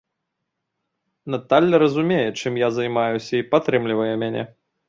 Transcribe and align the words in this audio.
Наталля 1.35 1.77
разумее, 1.85 2.25
чым 2.39 2.59
я 2.65 2.69
займаюся 2.81 3.33
і 3.41 3.47
падтрымлівае 3.55 4.13
мяне. 4.27 4.43